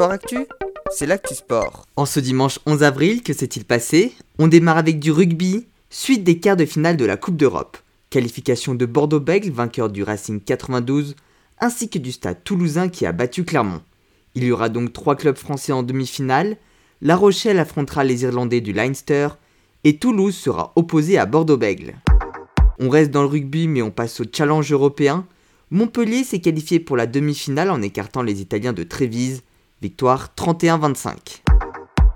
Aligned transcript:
Sport 0.00 0.12
Actu, 0.12 0.46
c'est 0.90 1.04
l'actu 1.04 1.34
sport. 1.34 1.84
En 1.94 2.06
ce 2.06 2.20
dimanche 2.20 2.58
11 2.64 2.84
avril, 2.84 3.22
que 3.22 3.34
s'est-il 3.34 3.66
passé? 3.66 4.14
On 4.38 4.48
démarre 4.48 4.78
avec 4.78 4.98
du 4.98 5.12
rugby, 5.12 5.66
suite 5.90 6.24
des 6.24 6.38
quarts 6.38 6.56
de 6.56 6.64
finale 6.64 6.96
de 6.96 7.04
la 7.04 7.18
Coupe 7.18 7.36
d'Europe. 7.36 7.76
Qualification 8.08 8.74
de 8.74 8.86
Bordeaux-Bègles, 8.86 9.50
vainqueur 9.50 9.90
du 9.90 10.02
Racing 10.02 10.40
92, 10.40 11.16
ainsi 11.58 11.90
que 11.90 11.98
du 11.98 12.12
Stade 12.12 12.42
toulousain 12.44 12.88
qui 12.88 13.04
a 13.04 13.12
battu 13.12 13.44
Clermont. 13.44 13.82
Il 14.34 14.44
y 14.44 14.52
aura 14.52 14.70
donc 14.70 14.94
trois 14.94 15.16
clubs 15.16 15.36
français 15.36 15.72
en 15.72 15.82
demi-finale. 15.82 16.56
La 17.02 17.14
Rochelle 17.14 17.58
affrontera 17.58 18.02
les 18.02 18.22
Irlandais 18.22 18.62
du 18.62 18.72
Leinster 18.72 19.28
et 19.84 19.98
Toulouse 19.98 20.34
sera 20.34 20.72
opposé 20.76 21.18
à 21.18 21.26
Bordeaux-Bègles. 21.26 21.96
On 22.78 22.88
reste 22.88 23.10
dans 23.10 23.20
le 23.20 23.28
rugby 23.28 23.68
mais 23.68 23.82
on 23.82 23.90
passe 23.90 24.18
au 24.20 24.24
challenge 24.34 24.72
européen. 24.72 25.26
Montpellier 25.70 26.24
s'est 26.24 26.40
qualifié 26.40 26.80
pour 26.80 26.96
la 26.96 27.06
demi-finale 27.06 27.70
en 27.70 27.82
écartant 27.82 28.22
les 28.22 28.40
Italiens 28.40 28.72
de 28.72 28.82
Trévise, 28.82 29.42
victoire 29.82 30.30
31-25. 30.36 31.42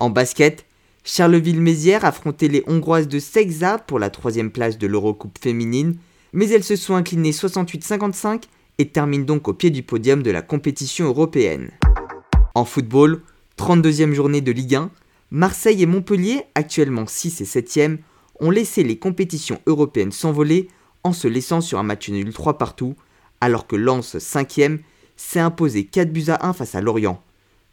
En 0.00 0.10
basket, 0.10 0.66
Charleville-Mézières 1.04 2.04
affrontait 2.04 2.48
les 2.48 2.62
Hongroises 2.66 3.08
de 3.08 3.18
Sexa 3.18 3.78
pour 3.78 3.98
la 3.98 4.10
troisième 4.10 4.50
place 4.50 4.78
de 4.78 4.86
l'Eurocoupe 4.86 5.38
féminine, 5.40 5.96
mais 6.32 6.48
elles 6.48 6.64
se 6.64 6.76
sont 6.76 6.94
inclinées 6.94 7.30
68-55 7.30 8.44
et 8.78 8.88
terminent 8.88 9.24
donc 9.24 9.48
au 9.48 9.54
pied 9.54 9.70
du 9.70 9.82
podium 9.82 10.22
de 10.22 10.30
la 10.30 10.42
compétition 10.42 11.06
européenne. 11.06 11.70
En 12.54 12.64
football, 12.64 13.22
32e 13.58 14.12
journée 14.12 14.40
de 14.40 14.52
Ligue 14.52 14.74
1, 14.74 14.90
Marseille 15.30 15.82
et 15.82 15.86
Montpellier, 15.86 16.42
actuellement 16.54 17.06
6 17.06 17.40
et 17.40 17.44
7e, 17.44 17.98
ont 18.40 18.50
laissé 18.50 18.82
les 18.82 18.98
compétitions 18.98 19.60
européennes 19.66 20.12
s'envoler 20.12 20.68
en 21.02 21.12
se 21.12 21.28
laissant 21.28 21.60
sur 21.60 21.78
un 21.78 21.82
match 21.82 22.08
nul 22.08 22.32
3 22.32 22.58
partout, 22.58 22.94
alors 23.40 23.66
que 23.66 23.76
Lens 23.76 24.16
5e 24.16 24.78
s'est 25.16 25.40
imposé 25.40 25.84
4 25.84 26.12
buts 26.12 26.24
à 26.28 26.46
1 26.46 26.52
face 26.52 26.74
à 26.74 26.80
Lorient. 26.80 27.22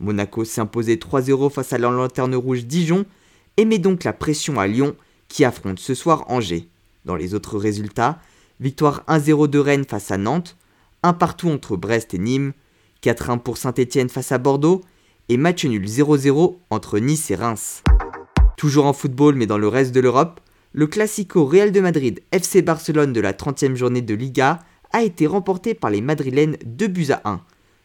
Monaco 0.01 0.43
imposé 0.57 0.95
3-0 0.95 1.51
face 1.51 1.73
à 1.73 1.77
la 1.77 1.89
lanterne 1.89 2.35
rouge 2.35 2.65
Dijon 2.65 3.05
et 3.57 3.65
met 3.65 3.79
donc 3.79 4.03
la 4.03 4.13
pression 4.13 4.59
à 4.59 4.67
Lyon 4.67 4.95
qui 5.27 5.45
affronte 5.45 5.79
ce 5.79 5.93
soir 5.93 6.25
Angers. 6.27 6.67
Dans 7.05 7.15
les 7.15 7.33
autres 7.33 7.57
résultats, 7.57 8.19
victoire 8.59 9.03
1-0 9.07 9.47
de 9.47 9.59
Rennes 9.59 9.85
face 9.85 10.11
à 10.11 10.17
Nantes, 10.17 10.57
un 11.03 11.13
partout 11.13 11.49
entre 11.49 11.77
Brest 11.77 12.13
et 12.13 12.19
Nîmes, 12.19 12.53
4-1 13.03 13.39
pour 13.39 13.57
Saint-Étienne 13.57 14.09
face 14.09 14.31
à 14.31 14.37
Bordeaux 14.37 14.81
et 15.29 15.37
match 15.37 15.65
nul 15.65 15.85
0-0 15.85 16.57
entre 16.69 16.99
Nice 16.99 17.31
et 17.31 17.35
Reims. 17.35 17.83
Toujours 18.57 18.85
en 18.85 18.93
football 18.93 19.35
mais 19.35 19.47
dans 19.47 19.57
le 19.57 19.67
reste 19.67 19.93
de 19.93 19.99
l'Europe, 19.99 20.39
le 20.73 20.87
Classico 20.87 21.45
Real 21.45 21.71
de 21.71 21.81
Madrid 21.81 22.21
FC 22.31 22.61
Barcelone 22.61 23.13
de 23.13 23.21
la 23.21 23.33
30e 23.33 23.75
journée 23.75 24.01
de 24.01 24.13
Liga 24.13 24.59
a 24.93 25.03
été 25.03 25.27
remporté 25.27 25.73
par 25.73 25.89
les 25.89 26.01
Madrilènes 26.01 26.57
2 26.65 26.87
buts 26.87 27.11
à 27.11 27.21
1. 27.25 27.41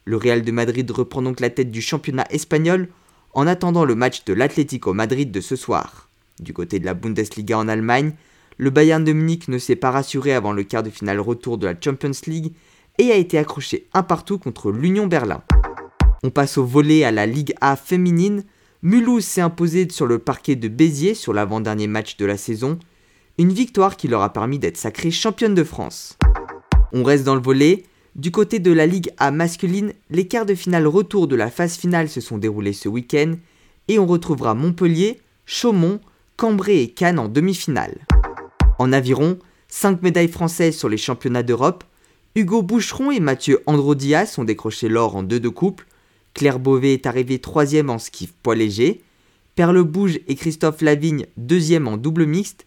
Le 0.09 0.17
Real 0.17 0.43
de 0.43 0.53
Madrid 0.53 0.89
reprend 0.89 1.21
donc 1.21 1.41
la 1.41 1.51
tête 1.51 1.73
du 1.73 1.83
championnat 1.83 2.27
espagnol 2.31 2.89
en 3.35 3.49
attendant 3.49 3.85
le 3.85 3.97
match 3.97 4.25
de 4.25 4.35
l'Atlético 4.35 4.95
Madrid 4.95 5.33
de 5.33 5.41
ce 5.41 5.57
soir. 5.57 6.09
Du 6.39 6.53
côté 6.53 6.79
de 6.79 6.87
la 6.87 6.95
Bundesliga 6.95 7.59
en 7.59 7.67
Allemagne, 7.67 8.13
le 8.57 8.71
Bayern 8.71 9.03
de 9.03 9.13
Munich 9.13 9.49
ne 9.49 9.59
s'est 9.59 9.75
pas 9.75 9.91
rassuré 9.91 10.33
avant 10.33 10.53
le 10.53 10.63
quart 10.63 10.85
de 10.85 10.91
finale 10.91 11.19
retour 11.19 11.59
de 11.59 11.67
la 11.67 11.75
Champions 11.79 12.13
League 12.29 12.53
et 12.99 13.11
a 13.11 13.17
été 13.17 13.37
accroché 13.37 13.89
un 13.95 14.05
partout 14.05 14.39
contre 14.39 14.71
l'Union 14.71 15.09
Berlin. 15.09 15.43
On 16.23 16.31
passe 16.31 16.57
au 16.57 16.65
volet 16.65 17.03
à 17.03 17.11
la 17.11 17.27
Ligue 17.27 17.55
A 17.61 17.75
féminine. 17.75 18.45
Mulhouse 18.83 19.25
s'est 19.25 19.41
imposé 19.41 19.89
sur 19.91 20.07
le 20.07 20.21
parquet 20.21 20.55
de 20.55 20.69
Béziers 20.69 21.15
sur 21.15 21.35
l'avant-dernier 21.35 21.89
match 21.89 22.17
de 22.17 22.27
la 22.27 22.37
saison, 22.37 22.79
une 23.39 23.53
victoire 23.53 23.97
qui 23.97 24.07
leur 24.07 24.23
a 24.23 24.33
permis 24.33 24.61
d'être 24.61 24.77
sacrée 24.77 25.11
championne 25.11 25.55
de 25.55 25.65
France. 25.65 26.17
On 26.93 27.03
reste 27.03 27.25
dans 27.25 27.35
le 27.35 27.43
volet. 27.43 27.83
Du 28.17 28.31
côté 28.31 28.61
de 28.61 28.73
la 28.73 28.87
Ligue 28.87 29.11
A 29.19 29.31
masculine, 29.31 29.93
les 30.09 30.27
quarts 30.27 30.47
de 30.47 30.55
finale 30.55 30.87
retour 30.87 31.29
de 31.29 31.37
la 31.37 31.51
phase 31.51 31.77
finale 31.77 32.09
se 32.09 32.23
sont 32.23 32.39
déroulés 32.39 32.73
ce 32.73 32.89
week-end 32.89 33.35
et 33.89 33.99
on 33.99 34.07
retrouvera 34.07 34.55
Montpellier, 34.55 35.21
Chaumont, 35.45 36.01
Cambrai 36.39 36.81
et 36.81 36.89
Cannes 36.89 37.19
en 37.19 37.29
demi-finale. 37.29 37.99
En 38.79 38.95
aviron, 38.95 39.39
5 39.69 40.01
médailles 40.01 40.31
françaises 40.31 40.79
sur 40.79 40.89
les 40.89 40.97
championnats 40.97 41.43
d'Europe, 41.43 41.85
Hugo 42.35 42.63
Boucheron 42.63 43.11
et 43.11 43.21
Mathieu 43.21 43.63
Androdias 43.67 44.37
ont 44.39 44.45
décroché 44.45 44.89
l'or 44.89 45.15
en 45.15 45.23
deux 45.23 45.41
de 45.41 45.51
couple. 45.51 45.87
Claire 46.33 46.59
Beauvais 46.59 46.95
est 46.95 47.05
arrivée 47.05 47.39
troisième 47.39 47.91
en 47.91 47.99
skiff 47.99 48.33
poids 48.43 48.55
léger. 48.55 49.03
Perle 49.57 49.83
Bouge 49.83 50.21
et 50.27 50.37
Christophe 50.37 50.81
Lavigne 50.81 51.27
deuxième 51.37 51.87
en 51.87 51.99
double 51.99 52.25
mixte. 52.25 52.65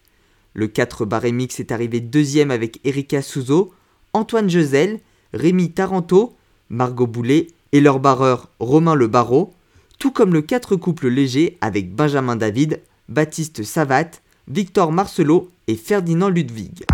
Le 0.54 0.68
4 0.68 1.06
barré 1.06 1.32
mix 1.32 1.58
est 1.58 1.72
arrivé 1.72 1.98
deuxième 1.98 2.52
avec 2.52 2.78
Erika 2.84 3.20
Souzo, 3.20 3.74
Antoine 4.12 4.48
Josel, 4.48 5.00
Rémi 5.32 5.70
Taranto, 5.70 6.36
Margot 6.68 7.06
Boulet 7.06 7.48
et 7.72 7.80
leur 7.80 8.00
barreur 8.00 8.48
Romain 8.58 8.94
Le 8.94 9.06
Barreau, 9.06 9.52
tout 9.98 10.10
comme 10.10 10.32
le 10.32 10.42
4 10.42 10.76
couple 10.76 11.08
léger 11.08 11.58
avec 11.60 11.94
Benjamin 11.94 12.36
David, 12.36 12.80
Baptiste 13.08 13.62
Savat, 13.62 14.10
Victor 14.48 14.92
Marcelot 14.92 15.50
et 15.68 15.76
Ferdinand 15.76 16.28
Ludwig. 16.28 16.84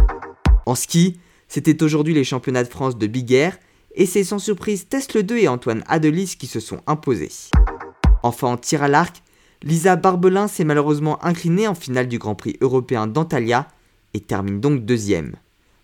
En 0.66 0.74
ski, 0.74 1.18
c'était 1.48 1.82
aujourd'hui 1.82 2.14
les 2.14 2.24
championnats 2.24 2.64
de 2.64 2.68
France 2.68 2.98
de 2.98 3.06
Big 3.06 3.32
Air, 3.32 3.58
et 3.94 4.04
c'est 4.04 4.24
sans 4.24 4.38
surprise 4.38 4.88
Tesla 4.88 5.22
2 5.22 5.38
et 5.38 5.48
Antoine 5.48 5.84
Adelis 5.86 6.36
qui 6.38 6.46
se 6.46 6.60
sont 6.60 6.80
imposés. 6.86 7.30
Enfin 8.22 8.48
en 8.48 8.56
tir 8.56 8.82
à 8.82 8.88
l'arc, 8.88 9.22
Lisa 9.62 9.96
Barbelin 9.96 10.48
s'est 10.48 10.64
malheureusement 10.64 11.24
inclinée 11.24 11.66
en 11.66 11.74
finale 11.74 12.08
du 12.08 12.18
Grand 12.18 12.34
Prix 12.34 12.56
européen 12.60 13.06
d'Antalya 13.06 13.68
et 14.12 14.20
termine 14.20 14.60
donc 14.60 14.84
deuxième. 14.84 15.36